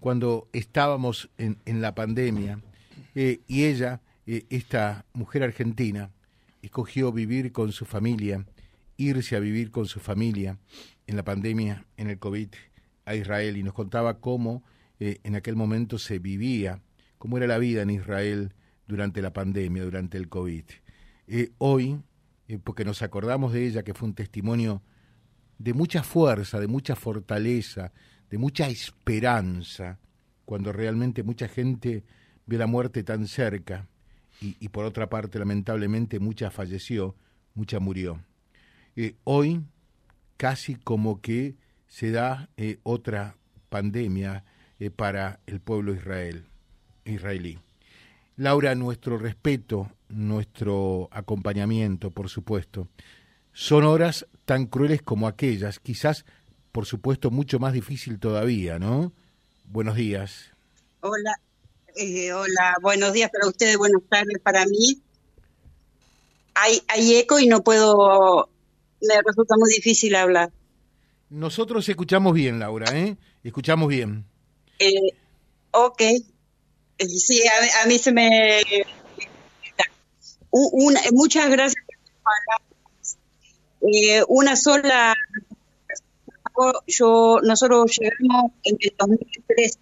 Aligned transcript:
cuando 0.00 0.48
estábamos 0.52 1.30
en, 1.36 1.58
la 1.80 1.94
pandemia 1.94 2.60
eh, 3.14 3.40
y 3.46 3.64
ella, 3.64 4.00
eh, 4.26 4.46
esta 4.48 5.04
mujer 5.12 5.42
argentina, 5.42 6.10
escogió 6.62 7.12
vivir 7.12 7.52
con 7.52 7.70
su 7.72 7.84
familia, 7.84 8.46
irse 8.96 9.36
a 9.36 9.40
vivir 9.40 9.70
con 9.70 9.86
su 9.86 10.00
familia 10.00 10.58
en 11.06 11.16
la 11.16 11.22
pandemia, 11.22 11.86
en 11.96 12.08
el 12.08 12.18
COVID, 12.18 12.48
a 13.04 13.14
Israel 13.14 13.56
y 13.56 13.62
nos 13.62 13.74
contaba 13.74 14.20
cómo 14.20 14.62
eh, 14.98 15.20
en 15.22 15.36
aquel 15.36 15.54
momento 15.54 15.98
se 15.98 16.18
vivía, 16.18 16.80
cómo 17.18 17.36
era 17.36 17.46
la 17.46 17.58
vida 17.58 17.82
en 17.82 17.90
Israel 17.90 18.54
durante 18.86 19.22
la 19.22 19.32
pandemia, 19.32 19.84
durante 19.84 20.16
el 20.16 20.28
COVID. 20.28 20.64
hoy, 21.58 22.00
porque 22.64 22.84
nos 22.84 23.02
acordamos 23.02 23.52
de 23.52 23.66
ella, 23.66 23.84
que 23.84 23.94
fue 23.94 24.08
un 24.08 24.14
testimonio 24.14 24.82
de 25.58 25.74
mucha 25.74 26.02
fuerza, 26.02 26.58
de 26.58 26.66
mucha 26.66 26.96
fortaleza, 26.96 27.92
de 28.30 28.38
mucha 28.38 28.68
esperanza, 28.68 29.98
cuando 30.44 30.72
realmente 30.72 31.22
mucha 31.22 31.48
gente 31.48 32.04
vio 32.46 32.58
la 32.58 32.66
muerte 32.66 33.02
tan 33.02 33.26
cerca 33.26 33.88
y, 34.40 34.68
por 34.70 34.86
otra 34.86 35.08
parte, 35.10 35.38
lamentablemente, 35.38 36.18
mucha 36.18 36.50
falleció, 36.50 37.14
mucha 37.54 37.78
murió. 37.78 38.24
Eh, 38.96 39.16
hoy, 39.24 39.62
casi 40.38 40.76
como 40.76 41.20
que 41.20 41.56
se 41.86 42.10
da 42.10 42.48
eh, 42.56 42.78
otra 42.82 43.36
pandemia 43.68 44.44
eh, 44.78 44.90
para 44.90 45.40
el 45.46 45.60
pueblo 45.60 45.94
Israel, 45.94 46.46
israelí. 47.04 47.58
Laura, 48.36 48.74
nuestro 48.74 49.18
respeto, 49.18 49.90
nuestro 50.08 51.08
acompañamiento, 51.12 52.10
por 52.10 52.30
supuesto. 52.30 52.88
Son 53.52 53.84
horas 53.84 54.26
tan 54.46 54.66
crueles 54.66 55.02
como 55.02 55.28
aquellas, 55.28 55.80
quizás, 55.80 56.24
por 56.72 56.86
supuesto, 56.86 57.30
mucho 57.30 57.58
más 57.58 57.72
difícil 57.72 58.18
todavía, 58.18 58.78
¿no? 58.78 59.12
Buenos 59.64 59.96
días. 59.96 60.50
Hola, 61.00 61.40
eh, 61.96 62.32
hola, 62.32 62.76
buenos 62.82 63.12
días 63.12 63.30
para 63.30 63.48
ustedes, 63.48 63.76
buenas 63.76 64.02
tardes 64.08 64.38
para 64.42 64.64
mí. 64.66 65.00
Hay, 66.54 66.82
hay 66.88 67.16
eco 67.16 67.38
y 67.38 67.46
no 67.46 67.62
puedo, 67.62 68.48
me 69.00 69.14
resulta 69.24 69.56
muy 69.56 69.70
difícil 69.72 70.14
hablar. 70.14 70.50
Nosotros 71.28 71.88
escuchamos 71.88 72.34
bien, 72.34 72.58
Laura, 72.58 72.86
¿eh? 72.96 73.16
Escuchamos 73.44 73.88
bien. 73.88 74.24
Eh, 74.78 75.14
ok. 75.70 76.00
Eh, 76.00 77.08
sí, 77.08 77.42
a, 77.82 77.86
mí 77.86 77.98
se 77.98 78.12
me... 78.12 78.60
Una, 80.50 81.00
muchas 81.12 81.48
gracias 81.48 81.84
eh, 83.80 84.22
una 84.28 84.56
sola, 84.56 85.16
yo, 86.86 87.40
nosotros 87.42 87.96
llegamos 87.98 88.52
en 88.64 88.76
el 88.80 88.94
2013 88.98 89.78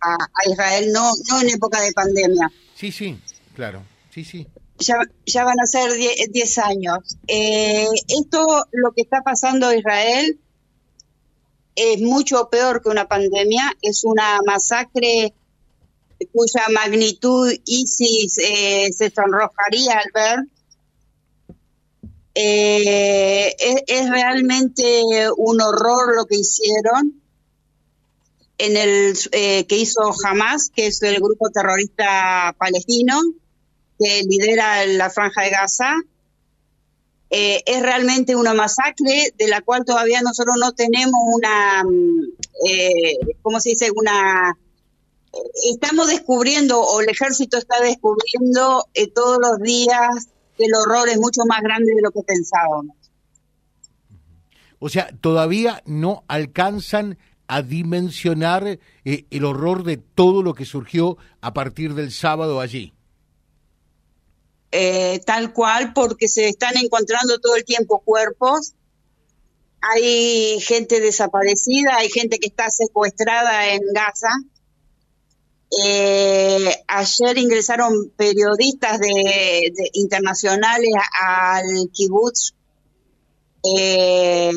a, 0.00 0.50
Israel, 0.50 0.92
no, 0.92 1.12
no 1.28 1.40
en 1.40 1.50
época 1.50 1.80
de 1.80 1.92
pandemia. 1.92 2.50
Sí, 2.74 2.90
sí, 2.90 3.18
claro, 3.54 3.82
sí, 4.10 4.24
sí. 4.24 4.46
Ya, 4.78 4.96
ya 5.26 5.44
van 5.44 5.60
a 5.60 5.66
ser 5.66 5.92
10 5.92 6.58
años. 6.58 7.16
Eh, 7.28 7.86
esto, 8.08 8.66
lo 8.72 8.92
que 8.92 9.02
está 9.02 9.22
pasando 9.22 9.70
en 9.70 9.78
Israel, 9.78 10.38
es 11.74 12.00
mucho 12.00 12.48
peor 12.50 12.82
que 12.82 12.88
una 12.88 13.06
pandemia, 13.06 13.72
es 13.80 14.04
una 14.04 14.40
masacre 14.44 15.34
cuya 16.32 16.66
magnitud 16.72 17.52
ISIS 17.64 18.38
eh, 18.38 18.92
se 18.92 19.10
sonrojaría 19.10 19.98
al 19.98 20.10
ver 20.14 20.38
eh, 22.34 23.54
es, 23.86 24.10
realmente 24.10 25.02
un 25.36 25.60
horror 25.60 26.16
lo 26.16 26.24
que 26.26 26.36
hicieron 26.36 27.20
en 28.58 28.76
el 28.76 29.18
eh, 29.32 29.66
que 29.66 29.76
hizo 29.76 30.14
Hamas, 30.24 30.70
que 30.74 30.86
es 30.86 31.02
el 31.02 31.16
grupo 31.20 31.50
terrorista 31.50 32.54
palestino 32.58 33.20
que 33.98 34.22
lidera 34.28 34.86
la 34.86 35.10
franja 35.10 35.42
de 35.42 35.50
Gaza. 35.50 35.94
Eh, 37.30 37.62
es 37.66 37.82
realmente 37.82 38.36
una 38.36 38.54
masacre 38.54 39.32
de 39.36 39.48
la 39.48 39.62
cual 39.62 39.84
todavía 39.84 40.20
nosotros 40.22 40.56
no 40.58 40.72
tenemos 40.72 41.20
una, 41.34 41.82
eh, 42.68 43.18
¿cómo 43.42 43.58
se 43.58 43.70
dice? 43.70 43.90
Una 43.94 44.56
estamos 45.70 46.08
descubriendo 46.08 46.80
o 46.80 47.00
el 47.00 47.08
ejército 47.08 47.56
está 47.56 47.80
descubriendo 47.80 48.86
todos 49.14 49.38
los 49.40 49.58
días 49.60 50.31
el 50.58 50.74
horror 50.74 51.08
es 51.08 51.18
mucho 51.18 51.42
más 51.46 51.60
grande 51.62 51.92
de 51.94 52.02
lo 52.02 52.10
que 52.10 52.22
pensábamos. 52.22 52.96
O 54.78 54.88
sea, 54.88 55.10
todavía 55.20 55.82
no 55.86 56.24
alcanzan 56.28 57.18
a 57.46 57.62
dimensionar 57.62 58.78
eh, 59.04 59.26
el 59.30 59.44
horror 59.44 59.84
de 59.84 59.96
todo 59.96 60.42
lo 60.42 60.54
que 60.54 60.64
surgió 60.64 61.18
a 61.40 61.52
partir 61.52 61.94
del 61.94 62.10
sábado 62.10 62.60
allí. 62.60 62.92
Eh, 64.72 65.20
tal 65.26 65.52
cual, 65.52 65.92
porque 65.92 66.28
se 66.28 66.48
están 66.48 66.76
encontrando 66.78 67.38
todo 67.38 67.56
el 67.56 67.64
tiempo 67.64 68.00
cuerpos. 68.00 68.72
Hay 69.82 70.60
gente 70.60 71.00
desaparecida, 71.00 71.96
hay 71.96 72.08
gente 72.08 72.38
que 72.38 72.48
está 72.48 72.70
secuestrada 72.70 73.68
en 73.68 73.82
Gaza. 73.94 74.30
Eh, 75.80 76.84
ayer 76.86 77.38
ingresaron 77.38 78.10
periodistas 78.14 78.98
de, 78.98 79.72
internacionales 79.94 80.92
al 81.18 81.88
kibutz 81.92 82.52
eh, 83.64 84.52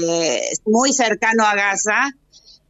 muy 0.66 0.92
cercano 0.92 1.46
a 1.46 1.56
Gaza, 1.56 2.12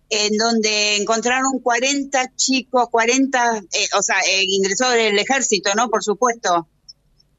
en 0.10 0.38
donde 0.38 0.98
encontraron 0.98 1.60
40 1.60 2.36
chicos, 2.36 2.88
40, 2.92 3.58
eh, 3.58 3.88
o 3.98 4.04
sea, 4.04 4.18
ingresó 4.44 4.90
del 4.90 5.18
ejército, 5.18 5.72
¿no? 5.76 5.90
Por 5.90 6.04
supuesto. 6.04 6.68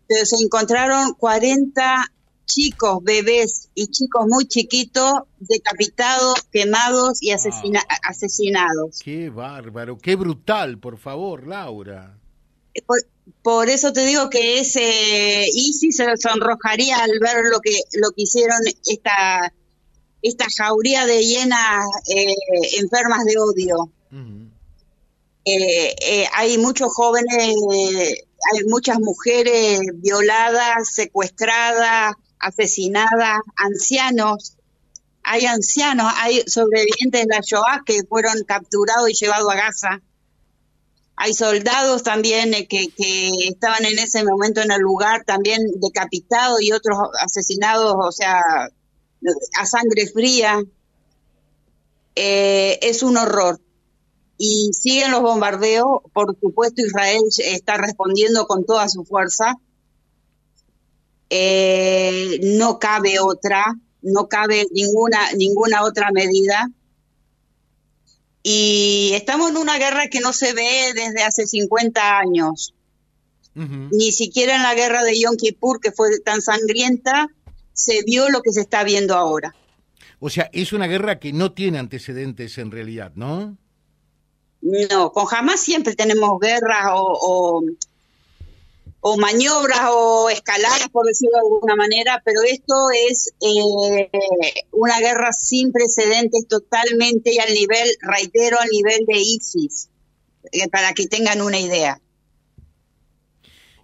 Pero 0.09 0.27
se 0.27 0.43
encontraron 0.43 1.15
40 1.15 2.13
chicos, 2.47 3.03
bebés 3.03 3.69
y 3.75 3.89
chicos 3.89 4.27
muy 4.27 4.47
chiquitos 4.47 5.13
decapitados, 5.39 6.43
quemados 6.51 7.23
y 7.23 7.33
asesinados. 7.33 9.01
Qué 9.05 9.29
bárbaro, 9.29 9.99
qué 9.99 10.17
brutal, 10.17 10.79
por 10.79 10.97
favor, 10.97 11.47
Laura. 11.47 12.19
Por, 13.43 13.69
eso 13.69 13.93
te 13.93 14.07
digo 14.07 14.31
que 14.31 14.61
ese 14.61 15.49
ISIS 15.53 15.97
se 15.97 16.17
sonrojaría 16.17 16.99
al 16.99 17.19
ver 17.21 17.45
lo 17.51 17.61
que 17.61 17.81
lo 17.95 18.11
que 18.11 18.23
hicieron 18.23 18.59
esta 18.87 19.53
esta 20.23 20.47
jauría 20.57 21.07
de 21.07 21.25
hienas 21.25 21.87
eh, 22.09 22.35
enfermas 22.79 23.25
de 23.25 23.39
odio. 23.39 23.91
Eh, 25.45 25.95
eh, 26.01 26.27
hay 26.35 26.59
muchos 26.59 26.93
jóvenes, 26.93 27.55
hay 28.53 28.65
muchas 28.67 28.99
mujeres 28.99 29.81
violadas, 29.95 30.93
secuestradas, 30.93 32.15
asesinadas, 32.47 33.41
ancianos, 33.57 34.57
hay 35.29 35.45
ancianos, 35.45 36.13
hay 36.19 36.43
sobrevivientes 36.47 37.27
de 37.27 37.35
la 37.35 37.41
Shoah 37.41 37.83
que 37.85 38.05
fueron 38.09 38.45
capturados 38.45 39.11
y 39.11 39.15
llevados 39.15 39.53
a 39.53 39.57
Gaza. 39.57 40.03
Hay 41.17 41.35
soldados 41.35 42.05
también 42.05 42.55
eh, 42.55 42.69
que, 42.69 42.91
estaban 43.49 43.85
en 43.87 43.99
ese 43.99 44.23
momento 44.23 44.61
en 44.61 44.71
el 44.71 44.81
lugar, 44.81 45.25
también 45.25 45.63
decapitados 45.81 46.63
y 46.63 46.71
otros 46.71 46.97
asesinados, 47.21 47.97
o 47.99 48.13
sea, 48.13 48.41
a 49.59 49.67
sangre 49.67 50.07
fría. 50.07 50.63
Eh, 52.15 52.79
es 52.83 53.03
un 53.03 53.17
horror. 53.17 53.61
Y 54.39 54.71
siguen 54.81 55.11
los 55.11 55.23
bombardeos, 55.23 56.03
por 56.13 56.39
supuesto 56.39 56.83
Israel 56.83 57.23
está 57.39 57.79
respondiendo 57.79 58.47
con 58.47 58.65
toda 58.65 58.89
su 58.89 59.05
fuerza, 59.05 59.57
eh, 61.31 62.39
no 62.43 62.79
cabe 62.79 63.19
otra, 63.21 63.65
no 64.03 64.29
cabe 64.29 64.67
ninguna, 64.73 65.33
ninguna 65.37 65.83
otra 65.83 66.11
medida. 66.13 66.71
Y 68.43 69.11
estamos 69.15 69.51
en 69.51 69.57
una 69.57 69.79
guerra 69.79 70.09
que 70.09 70.21
no 70.21 70.33
se 70.33 70.53
ve 70.53 70.93
desde 70.95 71.23
hace 71.25 71.47
50 71.47 72.19
años. 72.19 72.73
Ni 73.55 74.13
siquiera 74.13 74.55
en 74.55 74.63
la 74.63 74.75
guerra 74.75 75.03
de 75.03 75.19
Yom 75.19 75.37
Kippur, 75.37 75.81
que 75.81 75.91
fue 75.91 76.21
tan 76.21 76.43
sangrienta, 76.43 77.29
se 77.73 78.03
vio 78.03 78.29
lo 78.29 78.43
que 78.43 78.53
se 78.53 78.61
está 78.61 78.85
viendo 78.85 79.15
ahora. 79.15 79.57
O 80.21 80.29
sea, 80.29 80.51
es 80.53 80.75
una 80.75 80.87
guerra 80.87 81.19
que 81.19 81.33
no 81.33 81.53
tiene 81.53 81.79
antecedentes 81.79 82.59
en 82.59 82.71
realidad, 82.71 83.13
¿no? 83.15 83.57
No, 84.61 85.13
con 85.13 85.25
jamás 85.25 85.61
siempre 85.61 85.95
tenemos 85.95 86.39
guerras 86.39 86.91
o 86.93 87.19
o 87.21 87.63
maniobras 89.17 89.81
o 89.91 90.29
escaladas, 90.31 90.89
por 90.91 91.07
decirlo 91.07 91.39
de 91.39 91.47
alguna 91.47 91.77
manera, 91.77 92.21
pero 92.25 92.43
esto 92.43 92.75
es 93.09 93.33
eh, 93.41 94.11
una 94.73 94.99
guerra 94.99 95.33
sin 95.33 95.71
precedentes 95.71 96.49
totalmente 96.49 97.33
y 97.33 97.39
al 97.39 97.55
nivel, 97.55 97.89
reitero, 98.01 98.59
al 98.59 98.69
nivel 98.69 99.07
de 99.07 99.19
ISIS, 99.19 99.91
eh, 100.51 100.69
para 100.69 100.93
que 100.93 101.07
tengan 101.07 101.41
una 101.41 101.61
idea. 101.61 102.01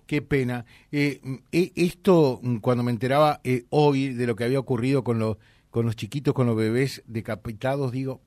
Qué 0.06 0.20
pena. 0.22 0.66
Eh, 0.90 1.20
esto, 1.52 2.40
cuando 2.60 2.82
me 2.82 2.90
enteraba 2.90 3.40
hoy 3.70 4.12
de 4.14 4.26
lo 4.26 4.34
que 4.34 4.44
había 4.44 4.58
ocurrido 4.58 5.04
con, 5.04 5.20
los 5.20 5.36
con 5.70 5.86
los 5.86 5.96
chiquitos, 5.96 6.34
con 6.34 6.46
los 6.46 6.56
bebés 6.56 7.02
decapitados, 7.06 7.92
digo, 7.92 8.20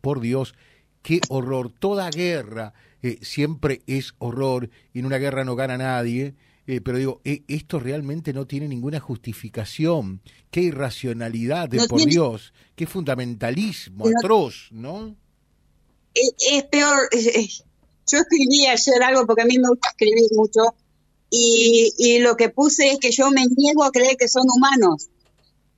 por 0.00 0.20
Dios, 0.20 0.54
qué 1.04 1.20
horror. 1.28 1.70
Toda 1.78 2.10
guerra 2.10 2.74
siempre 3.22 3.82
es 3.86 4.14
horror 4.18 4.70
y 4.92 4.98
en 4.98 5.06
una 5.06 5.18
guerra 5.18 5.44
no 5.44 5.54
gana 5.54 5.78
nadie. 5.78 6.34
pero 6.66 6.98
digo, 6.98 7.20
esto 7.22 7.78
realmente 7.78 8.32
no 8.32 8.46
tiene 8.46 8.66
ninguna 8.66 8.98
justificación. 8.98 10.20
Qué 10.50 10.62
irracionalidad, 10.62 11.68
de 11.68 11.86
por 11.86 12.04
Dios, 12.04 12.52
qué 12.74 12.86
fundamentalismo 12.86 14.06
atroz, 14.18 14.70
¿no? 14.72 15.14
Es, 16.14 16.62
peor. 16.64 17.08
yo 17.12 18.18
escribí 18.18 18.66
ayer 18.66 19.02
algo 19.02 19.26
porque 19.26 19.42
a 19.42 19.46
mí 19.46 19.58
me 19.58 19.68
gusta 19.68 19.90
escribir 19.90 20.30
mucho 20.32 20.74
y, 21.36 22.18
lo 22.20 22.36
que 22.36 22.48
puse 22.48 22.92
es 22.92 22.98
que 22.98 23.10
yo 23.10 23.30
me 23.30 23.44
niego 23.56 23.82
a 23.82 23.90
creer 23.90 24.16
que 24.16 24.28
son 24.28 24.44
humanos, 24.54 25.08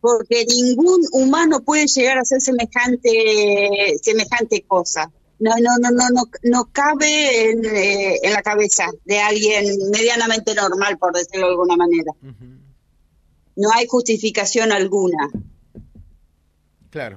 porque 0.03 0.45
ningún 0.45 1.01
humano 1.13 1.63
puede 1.63 1.87
llegar 1.87 2.19
a 2.19 2.23
hacer 2.23 2.43
semejante, 2.43 3.97
semejante 4.03 4.63
cosa. 4.67 5.11
No, 5.39 5.51
no, 5.61 5.77
no, 5.81 5.91
no, 5.91 6.09
no, 6.11 6.23
no 6.45 6.65
cabe 6.73 7.51
en, 7.51 7.65
eh, 7.65 8.19
la 8.31 8.43
cabeza 8.43 8.87
de 9.05 9.21
alguien 9.21 9.67
medianamente 9.93 10.55
normal, 10.55 10.97
por 10.99 11.13
decirlo 11.13 11.47
de 11.47 11.53
alguna 11.53 11.77
manera. 11.77 12.13
No 13.57 13.71
hay 13.73 13.87
justificación 13.87 14.73
alguna. 14.73 15.29
Claro. 16.91 17.17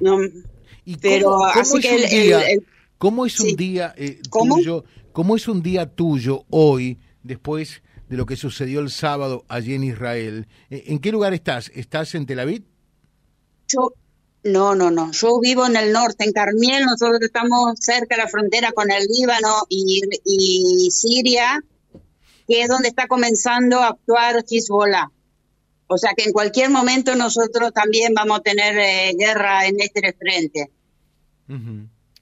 ¿Y 0.83 0.97
pero 0.97 1.31
cómo, 1.31 1.45
así 1.45 1.79
que 1.79 2.51
el, 2.51 2.65
¿Cómo 2.97 3.25
es 3.25 3.39
un 3.39 3.55
día 3.55 3.93
eh, 3.97 4.19
tuyo? 4.29 4.83
¿Cómo 5.13 5.35
es 5.35 5.47
un 5.47 5.61
día 5.61 5.85
tuyo 5.95 6.43
hoy, 6.49 6.99
después 7.23 7.81
de 8.09 8.17
lo 8.17 8.25
que 8.25 8.35
sucedió 8.35 8.79
el 8.79 8.89
sábado 8.89 9.45
allí 9.47 9.75
en 9.75 9.83
Israel. 9.83 10.47
¿En 10.69 10.99
qué 10.99 11.11
lugar 11.11 11.33
estás? 11.33 11.71
¿Estás 11.75 12.15
en 12.15 12.25
Tel 12.25 12.39
Aviv? 12.39 12.63
Yo, 13.67 13.93
no, 14.43 14.75
no, 14.75 14.91
no. 14.91 15.11
Yo 15.11 15.39
vivo 15.39 15.65
en 15.65 15.75
el 15.75 15.91
norte, 15.91 16.25
en 16.25 16.31
Carmiel. 16.31 16.85
Nosotros 16.85 17.19
estamos 17.21 17.75
cerca 17.79 18.15
de 18.15 18.23
la 18.23 18.27
frontera 18.27 18.71
con 18.71 18.91
el 18.91 19.05
Líbano 19.07 19.65
y, 19.69 20.89
Siria, 20.91 21.63
que 22.47 22.61
es 22.61 22.67
donde 22.67 22.89
está 22.89 23.07
comenzando 23.07 23.79
a 23.79 23.89
actuar 23.89 24.43
Hezbollah. 24.49 25.11
O 25.87 25.97
sea 25.97 26.11
que 26.15 26.23
en 26.23 26.31
cualquier 26.31 26.69
momento 26.69 27.15
nosotros 27.15 27.73
también 27.73 28.13
vamos 28.13 28.39
a 28.39 28.43
tener 28.43 28.77
eh, 28.77 29.13
guerra 29.17 29.65
en 29.65 29.79
este 29.79 30.13
frente 30.13 30.71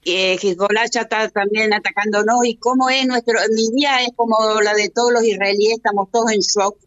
eh, 0.10 0.38
Hezbollah 0.42 0.86
ya 0.90 1.02
está 1.02 1.28
también 1.30 1.74
atacándonos 1.74 2.46
y 2.46 2.56
cómo 2.56 2.90
es 2.90 3.06
nuestro, 3.06 3.40
mi 3.54 3.70
día 3.72 4.02
es 4.02 4.12
como 4.16 4.38
la 4.62 4.74
de 4.74 4.90
todos 4.90 5.12
los 5.12 5.24
israelíes, 5.24 5.78
estamos 5.78 6.10
todos 6.12 6.32
en 6.32 6.40
shock. 6.40 6.78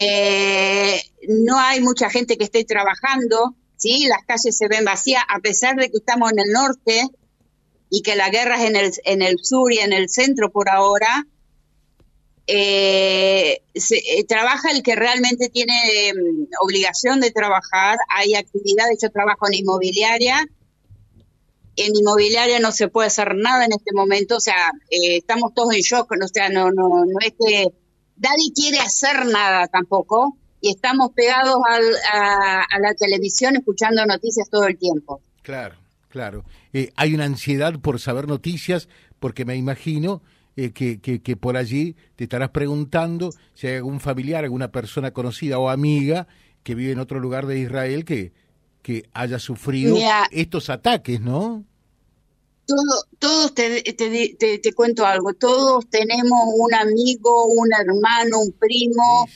Eh, 0.00 1.00
no 1.28 1.60
hay 1.60 1.80
mucha 1.80 2.10
gente 2.10 2.36
que 2.36 2.44
esté 2.44 2.64
trabajando, 2.64 3.54
¿sí? 3.82 4.06
las 4.06 4.24
calles 4.24 4.56
se 4.56 4.68
ven 4.68 4.84
vacías, 4.84 5.24
a 5.28 5.40
pesar 5.40 5.74
de 5.76 5.90
que 5.90 5.98
estamos 5.98 6.30
en 6.30 6.38
el 6.38 6.52
norte 6.52 7.08
y 7.90 8.02
que 8.02 8.14
la 8.14 8.30
guerra 8.30 8.62
es 8.62 8.70
en 8.70 8.76
el, 8.76 8.92
en 9.04 9.22
el 9.22 9.38
sur 9.42 9.72
y 9.72 9.78
en 9.78 9.92
el 9.92 10.08
centro 10.08 10.50
por 10.50 10.68
ahora. 10.68 11.26
Eh, 12.46 13.62
eh, 13.74 14.24
trabaja 14.26 14.70
el 14.70 14.82
que 14.82 14.94
realmente 14.96 15.48
tiene 15.48 16.12
mm, 16.14 16.44
obligación 16.62 17.20
de 17.20 17.30
trabajar, 17.30 17.98
hay 18.08 18.34
actividades, 18.34 18.98
yo 19.00 19.10
trabajo 19.10 19.46
en 19.46 19.54
inmobiliaria, 19.54 20.44
en 21.76 21.96
inmobiliaria 21.96 22.58
no 22.58 22.72
se 22.72 22.88
puede 22.88 23.08
hacer 23.08 23.36
nada 23.36 23.64
en 23.64 23.72
este 23.72 23.92
momento, 23.94 24.36
o 24.36 24.40
sea, 24.40 24.72
eh, 24.90 25.18
estamos 25.18 25.54
todos 25.54 25.74
en 25.74 25.82
shock, 25.82 26.12
o 26.12 26.28
sea, 26.28 26.48
no, 26.48 26.70
no, 26.72 27.04
no 27.04 27.18
es 27.24 27.32
que 27.38 27.68
nadie 28.16 28.52
quiere 28.54 28.78
hacer 28.78 29.26
nada 29.26 29.68
tampoco 29.68 30.36
y 30.62 30.70
estamos 30.70 31.10
pegados 31.12 31.56
a, 31.66 32.78
la 32.80 32.94
televisión 32.94 33.56
escuchando 33.56 34.06
noticias 34.06 34.48
todo 34.48 34.66
el 34.66 34.78
tiempo. 34.78 35.20
Claro, 35.42 35.74
claro. 36.08 36.44
Eh, 36.72 36.92
hay 36.94 37.14
una 37.14 37.24
ansiedad 37.24 37.78
por 37.80 38.00
saber 38.00 38.28
noticias 38.28 38.88
porque 39.18 39.44
me 39.44 39.56
imagino 39.56 40.22
eh, 40.56 40.70
que, 40.70 41.00
que, 41.00 41.36
por 41.36 41.56
allí 41.56 41.96
te 42.14 42.24
estarás 42.24 42.50
preguntando 42.50 43.30
si 43.54 43.66
hay 43.66 43.76
algún 43.76 43.98
familiar, 43.98 44.44
alguna 44.44 44.70
persona 44.70 45.10
conocida 45.10 45.58
o 45.58 45.68
amiga 45.68 46.28
que 46.62 46.76
vive 46.76 46.92
en 46.92 47.00
otro 47.00 47.18
lugar 47.18 47.46
de 47.46 47.58
Israel 47.58 48.04
que, 48.04 48.32
que 48.82 49.08
haya 49.12 49.40
sufrido 49.40 49.96
estos 50.30 50.70
ataques, 50.70 51.20
¿no? 51.20 51.64
Todo, 52.66 53.04
todos, 53.18 53.54
te, 53.54 53.82
te, 53.82 54.58
te, 54.58 54.72
cuento 54.72 55.04
algo, 55.04 55.34
todos 55.34 55.88
tenemos 55.90 56.38
un 56.56 56.72
amigo, 56.72 57.46
un 57.46 57.68
hermano, 57.72 58.38
un 58.38 58.52
primo 58.52 59.26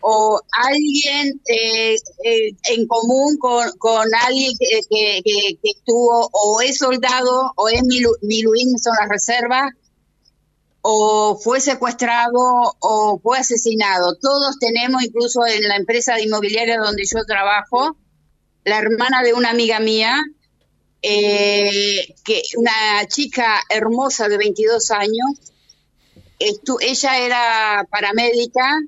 o 0.00 0.40
alguien 0.52 1.40
eh, 1.46 1.96
eh, 2.24 2.52
en 2.70 2.86
común 2.86 3.36
con, 3.38 4.08
alguien 4.26 4.52
que, 4.58 5.22
que, 5.24 5.58
estuvo 5.62 6.28
o 6.32 6.60
es 6.60 6.78
soldado 6.78 7.52
o 7.56 7.68
es 7.68 7.82
miluín, 7.82 8.78
son 8.78 8.94
las 9.00 9.08
reservas, 9.08 9.72
o 10.82 11.36
fue 11.36 11.60
secuestrado 11.60 12.76
o 12.78 13.18
fue 13.20 13.38
asesinado. 13.38 14.16
Todos 14.20 14.58
tenemos, 14.60 15.02
incluso 15.02 15.44
en 15.44 15.66
la 15.66 15.76
empresa 15.76 16.14
de 16.14 16.22
inmobiliaria 16.22 16.78
donde 16.78 17.04
yo 17.04 17.24
trabajo, 17.24 17.96
la 18.64 18.78
hermana 18.78 19.22
de 19.22 19.34
una 19.34 19.50
amiga 19.50 19.80
mía, 19.80 20.16
eh, 21.02 22.14
que 22.24 22.42
una 22.56 23.06
chica 23.08 23.60
hermosa 23.68 24.28
de 24.28 24.38
22 24.38 24.90
años, 24.92 25.52
ella 26.38 27.18
era 27.18 27.86
paramédica. 27.90 28.80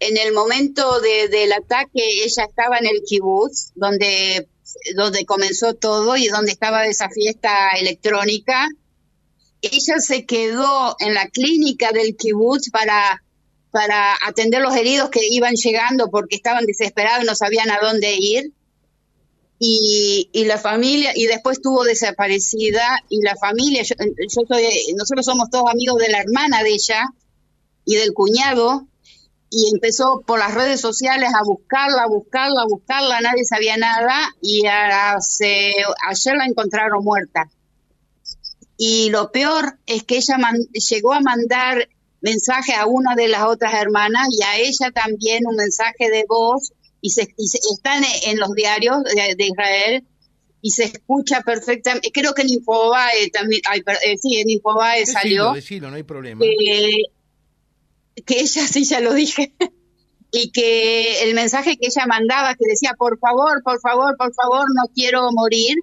En 0.00 0.16
el 0.16 0.32
momento 0.32 1.00
del 1.00 1.52
ataque, 1.52 2.02
ella 2.24 2.44
estaba 2.48 2.78
en 2.78 2.86
el 2.86 3.02
kibutz, 3.06 3.72
donde, 3.74 4.48
donde 4.96 5.24
comenzó 5.24 5.74
todo 5.74 6.16
y 6.16 6.28
donde 6.28 6.52
estaba 6.52 6.86
esa 6.86 7.08
fiesta 7.10 7.70
electrónica. 7.78 8.68
Ella 9.62 9.98
se 9.98 10.24
quedó 10.26 10.96
en 11.00 11.14
la 11.14 11.28
clínica 11.28 11.92
del 11.92 12.16
kibutz 12.16 12.70
para 12.70 13.22
para 13.70 14.16
atender 14.26 14.60
los 14.60 14.74
heridos 14.74 15.10
que 15.10 15.20
iban 15.30 15.54
llegando 15.54 16.10
porque 16.10 16.36
estaban 16.36 16.66
desesperados 16.66 17.24
y 17.24 17.26
no 17.26 17.34
sabían 17.34 17.70
a 17.70 17.78
dónde 17.80 18.16
ir. 18.16 18.52
Y, 19.62 20.30
y 20.32 20.44
la 20.46 20.56
familia, 20.56 21.12
y 21.14 21.26
después 21.26 21.58
estuvo 21.58 21.84
desaparecida, 21.84 22.82
y 23.10 23.20
la 23.20 23.36
familia, 23.36 23.82
yo, 23.82 23.94
soy, 24.48 24.64
nosotros 24.96 25.26
somos 25.26 25.50
todos 25.50 25.70
amigos 25.70 25.98
de 25.98 26.08
la 26.08 26.20
hermana 26.20 26.62
de 26.62 26.70
ella 26.70 27.04
y 27.84 27.96
del 27.96 28.14
cuñado, 28.14 28.86
y 29.50 29.68
empezó 29.74 30.22
por 30.24 30.38
las 30.38 30.54
redes 30.54 30.80
sociales 30.80 31.30
a 31.34 31.42
buscarla, 31.44 32.04
a 32.04 32.06
buscarla, 32.06 32.62
a 32.62 32.66
buscarla, 32.66 33.20
nadie 33.20 33.44
sabía 33.44 33.76
nada, 33.76 34.32
y 34.40 34.64
hace, 34.66 35.72
ayer 36.08 36.36
la 36.36 36.46
encontraron 36.46 37.02
muerta. 37.02 37.50
Y 38.76 39.10
lo 39.10 39.32
peor 39.32 39.78
es 39.86 40.04
que 40.04 40.18
ella 40.18 40.38
llegó 40.88 41.12
a 41.12 41.20
mandar 41.20 41.88
mensaje 42.20 42.74
a 42.74 42.86
una 42.86 43.14
de 43.16 43.28
las 43.28 43.42
otras 43.42 43.74
hermanas 43.74 44.28
y 44.30 44.42
a 44.44 44.58
ella 44.58 44.92
también 44.92 45.46
un 45.46 45.56
mensaje 45.56 46.10
de 46.10 46.24
voz 46.28 46.72
y, 47.00 47.10
se, 47.10 47.22
están 47.72 48.04
en 48.26 48.38
los 48.38 48.54
diarios 48.54 49.02
de, 49.04 49.44
Israel 49.44 50.04
y 50.62 50.70
se 50.70 50.84
escucha 50.84 51.40
perfectamente. 51.42 52.10
Creo 52.12 52.34
que 52.34 52.42
en 52.42 52.50
Infobae 52.50 53.30
también, 53.32 53.62
eh, 54.04 54.16
sí, 54.16 54.38
en 54.38 54.50
Infobae 54.50 55.04
salió. 55.06 55.54
no 55.80 55.94
hay 55.94 56.02
problema. 56.02 56.44
Que 58.22 58.40
ella, 58.40 58.66
sí, 58.68 58.84
ya 58.84 59.00
lo 59.00 59.14
dije, 59.14 59.54
y 60.32 60.52
que 60.52 61.24
el 61.24 61.34
mensaje 61.34 61.76
que 61.76 61.88
ella 61.88 62.06
mandaba, 62.06 62.54
que 62.54 62.66
decía, 62.68 62.94
por 62.96 63.18
favor, 63.18 63.62
por 63.64 63.80
favor, 63.80 64.16
por 64.16 64.32
favor, 64.34 64.66
no 64.74 64.84
quiero 64.94 65.30
morir, 65.32 65.76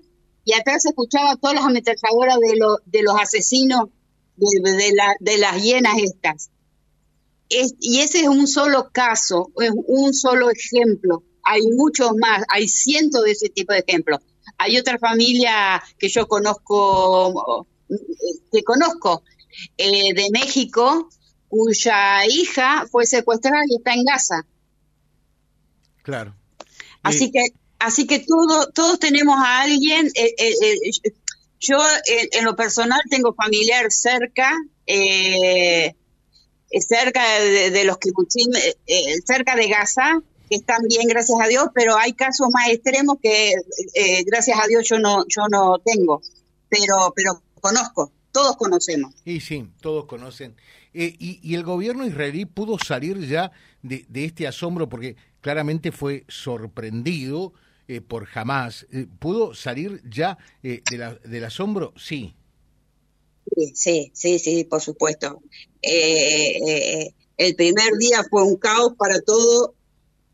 y 0.46 0.54
atrás 0.54 0.84
se 0.84 0.90
escuchaba 0.90 1.36
todas 1.36 1.56
las 1.56 1.66
ametralladoras 1.66 2.38
de, 2.40 2.58
de 2.86 3.04
los 3.04 3.20
asesinos 3.20 3.90
de, 4.38 4.92
la, 4.94 5.16
de 5.20 5.38
las 5.38 5.62
hienas 5.62 5.96
estas. 5.98 6.50
y 7.50 8.00
ese 8.00 8.22
es 8.22 8.28
un 8.28 8.48
solo 8.48 8.90
caso, 8.92 9.52
es 9.60 9.72
un 9.88 10.14
solo 10.14 10.50
ejemplo. 10.50 11.24
Hay 11.44 11.62
muchos 11.76 12.12
más, 12.18 12.44
hay 12.50 12.68
cientos 12.68 13.24
de 13.24 13.32
ese 13.32 13.50
tipo 13.50 13.74
de 13.74 13.80
ejemplos. 13.80 14.20
Hay 14.58 14.78
otra 14.78 14.98
familia 15.00 15.82
que 15.98 16.10
yo 16.10 16.28
conozco, 16.28 17.68
que 18.52 18.64
conozco, 18.64 19.24
eh, 19.78 20.14
de 20.14 20.30
México, 20.32 21.10
cuya 21.48 22.26
hija 22.26 22.86
fue 22.92 23.06
secuestrada 23.06 23.64
y 23.68 23.78
está 23.78 23.94
en 23.94 24.04
Gaza. 24.04 24.46
Claro. 26.04 26.36
Así 27.04 27.26
eh, 27.26 27.32
que, 27.32 27.42
así 27.80 28.08
que 28.08 28.20
todo, 28.20 28.68
todos 28.72 29.00
tenemos 29.00 29.38
a 29.38 29.62
alguien. 29.62 30.10
Eh, 30.16 30.34
yo, 31.60 31.78
en, 32.32 32.46
lo 32.46 32.56
personal, 32.56 33.02
tengo 33.10 33.34
familiar 33.34 33.92
cerca, 33.92 34.54
eh, 34.86 35.96
cerca 36.88 37.24
de, 37.40 37.84
los 37.84 37.98
que 37.98 38.10
eh, 38.10 38.76
eh, 38.86 39.16
cerca 39.26 39.56
de 39.56 39.68
Gaza, 39.68 40.22
que 40.50 40.56
están 40.56 40.82
bien, 40.88 41.08
gracias 41.08 41.40
a 41.42 41.48
Dios, 41.48 41.68
pero 41.74 41.98
hay 41.98 42.14
casos 42.14 42.48
más 42.52 42.70
extremos 42.70 43.18
que, 43.22 43.54
eh, 43.94 44.24
gracias 44.26 44.60
a 44.62 44.68
Dios, 44.68 44.88
yo 44.88 45.00
no, 45.00 45.26
yo 45.28 45.48
no 45.50 45.80
tengo, 45.84 46.22
pero, 46.70 47.14
pero 47.16 47.42
conozco, 47.60 48.12
todos 48.32 48.56
conocemos. 48.56 49.14
Y 49.26 49.40
sí, 49.40 49.68
todos 49.82 50.06
conocen. 50.06 50.56
Y, 50.98 51.40
y, 51.42 51.56
el 51.56 51.64
gobierno 51.64 52.06
israelí 52.06 52.46
pudo 52.46 52.78
salir 52.80 53.20
ya 53.28 53.52
de, 53.82 54.06
este 54.14 54.48
asombro 54.48 54.90
porque 54.90 55.16
claramente 55.42 55.92
fue 55.92 56.26
sorprendido 56.28 57.54
por 58.10 58.28
Hamas, 58.34 58.86
¿pudo 59.20 59.54
salir 59.54 60.02
ya 60.10 60.38
del 60.62 61.46
asombro? 61.46 61.94
Sí. 61.96 62.34
Sí, 63.74 64.12
sí, 64.14 64.40
sí, 64.40 64.66
por 64.66 64.82
supuesto. 64.82 65.42
el 65.82 67.56
primer 67.56 67.94
día 67.98 68.26
fue 68.30 68.44
un 68.44 68.58
caos 68.58 68.94
para 68.98 69.22
todo, 69.22 69.74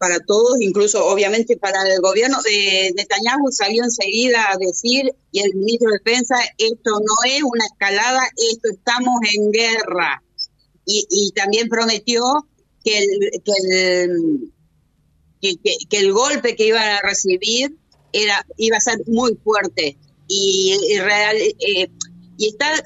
para 0.03 0.19
todos, 0.19 0.59
incluso 0.59 1.05
obviamente 1.05 1.55
para 1.55 1.81
el 1.83 2.01
gobierno. 2.01 2.37
de 2.43 2.91
Netanyahu 2.93 3.49
salió 3.51 3.85
enseguida 3.85 4.51
a 4.51 4.57
decir, 4.57 5.15
y 5.31 5.39
el 5.39 5.55
ministro 5.55 5.91
de 5.91 5.99
Defensa, 6.03 6.35
esto 6.57 6.91
no 6.91 7.15
es 7.25 7.41
una 7.41 7.65
escalada, 7.65 8.21
esto 8.51 8.69
estamos 8.69 9.15
en 9.33 9.49
guerra. 9.51 10.21
Y, 10.85 11.31
también 11.33 11.69
prometió 11.69 12.21
que 12.83 12.97
el, 12.99 13.41
que 13.43 13.53
el, 15.41 15.59
que, 15.89 15.97
el 15.97 16.11
golpe 16.11 16.55
que 16.55 16.67
iban 16.67 16.83
a 16.83 17.01
recibir 17.01 17.75
era 18.11 18.45
iba 18.57 18.77
a 18.77 18.81
ser 18.81 19.01
muy 19.07 19.35
fuerte 19.43 19.97
y, 20.27 20.77
real 20.99 21.37
eh, 21.37 21.89
y 22.37 22.47
está 22.47 22.83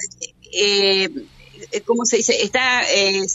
eh, 0.54 1.10
cómo 1.86 2.06
se 2.06 2.18
dice 2.18 2.42
está 2.44 2.84
eh, 2.94 3.26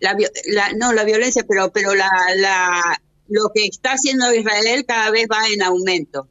la, 0.00 0.72
no 0.76 0.92
la 0.92 1.04
violencia 1.04 1.44
pero 1.48 1.72
pero 1.72 1.94
la, 1.94 2.10
la 2.36 3.00
lo 3.28 3.50
que 3.54 3.66
está 3.66 3.92
haciendo 3.92 4.32
Israel 4.34 4.84
cada 4.86 5.10
vez 5.10 5.26
va 5.30 5.48
en 5.48 5.62
aumento. 5.62 6.28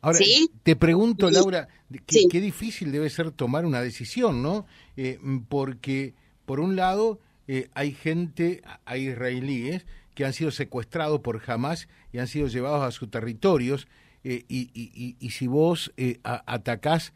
Ahora, 0.00 0.18
te 0.62 0.76
pregunto, 0.76 1.30
Laura, 1.30 1.68
qué, 2.06 2.40
difícil 2.40 2.90
debe 2.90 3.08
ser 3.10 3.30
tomar 3.30 3.64
una 3.64 3.80
decisión, 3.82 4.42
¿no? 4.42 4.66
Eh, 4.96 5.18
porque, 5.48 6.14
por 6.44 6.60
un 6.60 6.76
lado, 6.76 7.20
eh, 7.48 7.68
hay 7.74 7.92
gente, 7.92 8.62
hay 8.84 9.08
israelíes, 9.08 9.86
que 10.14 10.24
han 10.24 10.32
sido 10.32 10.50
secuestrados 10.50 11.20
por 11.20 11.42
Hamas 11.46 11.88
y 12.12 12.18
han 12.18 12.28
sido 12.28 12.46
llevados 12.46 12.82
a 12.82 12.90
sus 12.90 13.10
territorios, 13.10 13.88
eh, 14.24 14.44
y, 14.48 14.70
y, 14.74 15.16
y, 15.18 15.30
si 15.30 15.48
vos 15.48 15.92
atacás 16.22 17.12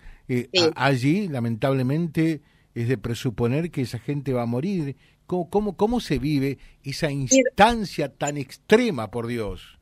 allí, 0.75 1.28
lamentablemente 1.28 2.40
es 2.75 2.88
de 2.88 2.99
presuponer 2.99 3.71
que 3.71 3.83
esa 3.83 4.00
gente 4.00 4.33
va 4.33 4.42
a 4.42 4.47
morir. 4.47 4.97
¿Cómo, 5.26 5.49
cómo, 5.49 5.76
cómo 5.76 6.00
se 6.00 6.18
vive 6.18 6.59
esa 6.83 7.11
instancia 7.11 8.09
tan 8.09 8.37
extrema, 8.37 9.11
por 9.11 9.28
Dios? 9.28 9.75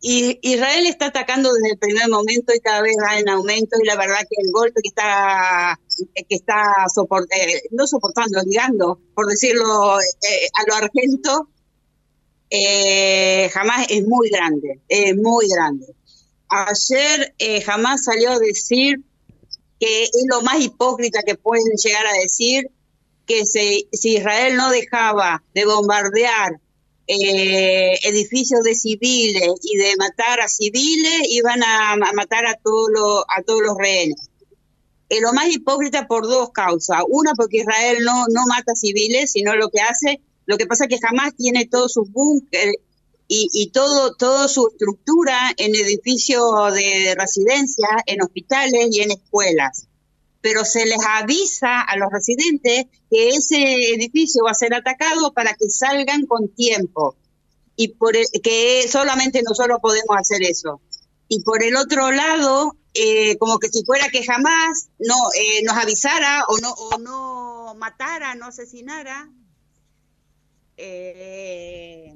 Y 0.00 0.38
Israel 0.42 0.86
está 0.86 1.06
atacando 1.06 1.52
desde 1.52 1.72
el 1.72 1.78
primer 1.78 2.08
momento 2.08 2.52
y 2.54 2.60
cada 2.60 2.82
vez 2.82 2.96
va 3.02 3.18
en 3.18 3.28
aumento 3.28 3.76
y 3.82 3.86
la 3.86 3.96
verdad 3.96 4.20
que 4.20 4.42
el 4.42 4.52
golpe 4.52 4.82
que 4.82 4.88
está 4.88 5.80
que 6.14 6.34
está 6.34 6.86
eh, 6.86 7.62
no 7.70 7.86
soportando, 7.86 8.40
ligando, 8.46 9.00
por 9.14 9.26
decirlo 9.26 9.98
eh, 9.98 10.48
a 10.54 10.68
lo 10.68 10.74
argento, 10.74 11.48
eh, 12.50 13.48
jamás 13.52 13.86
es 13.88 14.06
muy 14.06 14.28
grande, 14.28 14.80
es 14.88 15.16
muy 15.16 15.48
grande. 15.48 15.86
Ayer 16.48 17.34
jamás 17.64 18.04
salió 18.04 18.32
a 18.32 18.38
decir 18.38 19.00
que 19.80 20.04
es 20.04 20.24
lo 20.30 20.42
más 20.42 20.60
hipócrita 20.60 21.22
que 21.22 21.34
pueden 21.34 21.74
llegar 21.82 22.06
a 22.06 22.12
decir 22.12 22.70
que 23.26 23.44
si 23.46 23.88
Israel 23.90 24.56
no 24.56 24.70
dejaba 24.70 25.42
de 25.54 25.64
bombardear 25.64 26.60
eh, 27.06 27.98
edificios 28.02 28.62
de 28.62 28.74
civiles 28.74 29.52
y 29.62 29.76
de 29.76 29.94
matar 29.96 30.40
a 30.40 30.48
civiles, 30.48 31.22
iban 31.30 31.62
a, 31.62 31.96
matar 32.14 32.46
a, 32.46 32.54
todos 32.54 32.88
los, 32.92 33.24
a 33.28 33.42
todos 33.42 33.62
los 33.62 33.76
rehenes. 33.76 34.28
Es 35.08 35.20
lo 35.20 35.32
más 35.32 35.48
hipócrita 35.48 36.08
por 36.08 36.26
dos 36.26 36.50
causas. 36.50 37.02
Una, 37.08 37.32
porque 37.34 37.58
Israel 37.58 37.98
no, 38.04 38.26
no 38.28 38.46
mata 38.48 38.74
civiles, 38.74 39.32
sino 39.32 39.54
lo 39.54 39.68
que 39.68 39.80
hace, 39.80 40.20
lo 40.46 40.56
que 40.56 40.66
pasa 40.66 40.84
es 40.84 40.90
que 40.90 41.06
jamás 41.06 41.36
tiene 41.36 41.66
todos 41.66 41.92
sus 41.92 42.10
búnkeres 42.10 42.76
y, 43.28 43.48
y 43.52 43.70
todo, 43.70 44.14
toda 44.16 44.48
su 44.48 44.68
estructura 44.68 45.38
en 45.56 45.74
edificios 45.74 46.74
de 46.74 47.14
residencia, 47.16 47.88
en 48.06 48.22
hospitales 48.22 48.88
y 48.90 49.02
en 49.02 49.12
escuelas 49.12 49.85
pero 50.46 50.64
se 50.64 50.86
les 50.86 51.04
avisa 51.04 51.80
a 51.80 51.96
los 51.96 52.08
residentes 52.12 52.86
que 53.10 53.30
ese 53.30 53.90
edificio 53.94 54.44
va 54.44 54.52
a 54.52 54.54
ser 54.54 54.74
atacado 54.74 55.32
para 55.32 55.54
que 55.54 55.68
salgan 55.68 56.24
con 56.24 56.54
tiempo 56.54 57.16
y 57.74 57.88
por 57.88 58.12
que 58.44 58.86
solamente 58.88 59.42
nosotros 59.42 59.80
podemos 59.82 60.16
hacer 60.16 60.44
eso. 60.44 60.80
Y 61.26 61.42
por 61.42 61.64
el 61.64 61.74
otro 61.74 62.12
lado, 62.12 62.76
eh, 62.94 63.36
como 63.38 63.58
que 63.58 63.68
si 63.70 63.84
fuera 63.84 64.08
que 64.08 64.24
jamás 64.24 64.88
no 65.00 65.16
eh, 65.36 65.64
nos 65.64 65.76
avisara 65.78 66.44
o 66.46 66.58
no, 66.58 66.70
o 66.70 66.98
no 67.00 67.74
matara, 67.74 68.36
no 68.36 68.46
asesinara, 68.46 69.28
eh, 70.76 72.14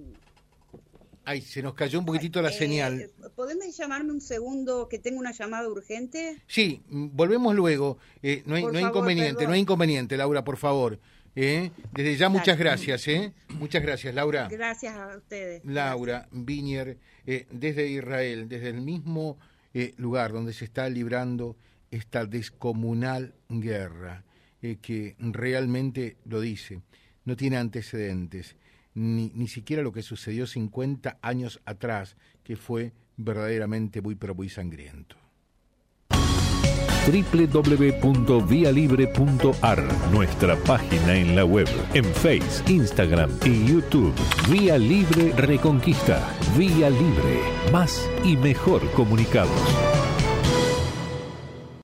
Ay, 1.24 1.42
se 1.42 1.62
nos 1.62 1.74
cayó 1.74 1.98
un 1.98 2.06
poquitito 2.06 2.40
la 2.40 2.52
señal. 2.52 3.10
Eh, 3.50 3.54
¿Podemos 3.54 3.76
llamarme 3.76 4.12
un 4.12 4.20
segundo 4.20 4.88
que 4.88 4.98
tengo 4.98 5.18
una 5.18 5.32
llamada 5.32 5.68
urgente? 5.68 6.40
Sí, 6.46 6.82
mm, 6.88 7.08
volvemos 7.12 7.54
luego. 7.54 7.98
Eh, 8.22 8.42
no 8.46 8.54
hay, 8.54 8.62
no 8.62 8.78
hay 8.78 8.84
inconveniente, 8.84 9.46
no 9.46 9.52
hay 9.52 9.60
inconveniente, 9.60 10.16
Laura, 10.16 10.44
por 10.44 10.56
favor. 10.56 10.98
¿eh? 11.34 11.70
Desde 11.92 12.16
ya 12.16 12.28
muchas 12.28 12.58
gracias, 12.58 13.08
¿eh? 13.08 13.32
Muchas 13.48 13.82
gracias, 13.82 14.14
Laura. 14.14 14.48
Gracias 14.48 14.96
a 14.96 15.16
ustedes. 15.16 15.64
Laura 15.64 16.28
Vinier, 16.30 16.98
desde 17.50 17.88
Israel, 17.88 18.48
desde 18.48 18.68
el 18.68 18.80
mismo 18.80 19.38
lugar 19.96 20.32
donde 20.32 20.52
se 20.52 20.64
está 20.64 20.88
librando 20.88 21.56
esta 21.90 22.26
descomunal 22.26 23.34
guerra, 23.48 24.24
que 24.60 25.16
realmente 25.18 26.16
lo 26.24 26.40
dice, 26.40 26.82
no 27.24 27.36
tiene 27.36 27.56
antecedentes 27.56 28.56
ni, 28.94 29.30
ni 29.34 29.48
siquiera 29.48 29.82
lo 29.82 29.92
que 29.92 30.02
sucedió 30.02 30.46
50 30.46 31.18
años 31.22 31.60
atrás, 31.64 32.16
que 32.42 32.56
fue 32.56 32.92
verdaderamente 33.16 34.00
muy 34.00 34.14
pero 34.14 34.34
muy 34.34 34.48
sangriento 34.48 35.16
www.vialibre.ar, 37.06 39.88
nuestra 40.12 40.56
página 40.56 41.14
en 41.14 41.34
la 41.34 41.44
web, 41.44 41.66
en 41.94 42.04
Face, 42.04 42.62
Instagram 42.68 43.30
y 43.44 43.66
YouTube. 43.66 44.14
Vía 44.50 44.78
Libre 44.78 45.32
Reconquista. 45.36 46.22
Vía 46.56 46.88
Libre. 46.90 47.40
Más 47.72 48.08
y 48.24 48.36
mejor 48.36 48.88
comunicados. 48.92 49.89